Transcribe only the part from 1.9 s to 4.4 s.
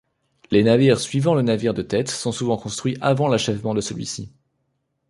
sont souvent construits avant l'achèvement de celui-ci.